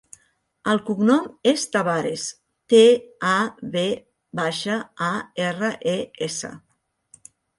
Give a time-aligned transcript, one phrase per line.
[0.71, 2.23] El cognom és Tavares:
[2.73, 2.79] te,
[3.33, 3.35] a,
[3.77, 3.85] ve
[4.41, 5.13] baixa, a,
[5.51, 5.97] erra, e,
[6.31, 6.51] essa.